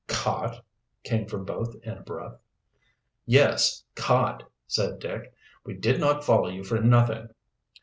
[0.07, 0.65] "Caught?"
[1.03, 2.39] came from both, in a breath.
[3.27, 5.31] "Yes, caught," said Dick.
[5.63, 7.27] "We did not follow you for nothing."